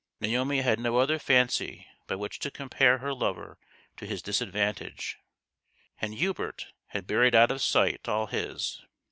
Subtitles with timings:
[0.19, 3.59] Naomi had had no other fancy by which to compare her lover
[3.97, 5.19] to his disadvantage,
[5.99, 8.83] and Hubert had buried out of sight all his.